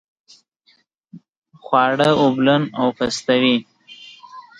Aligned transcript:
خواړه 1.63 2.09
اوبلن 2.23 2.63
او 2.79 2.87
پستوي. 2.97 3.57